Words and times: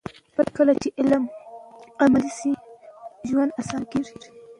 کله 0.57 0.73
چې 0.81 0.87
علم 0.99 1.23
عملي 2.03 2.29
شي، 2.39 2.51
ژوند 3.27 3.51
اسانه 3.59 3.99
شي. 4.07 4.17